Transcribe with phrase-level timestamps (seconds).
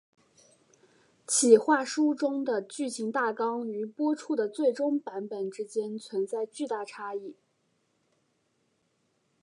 [1.27, 7.35] 企划书中的剧情大纲与播出的最终版本之间存在巨大差异。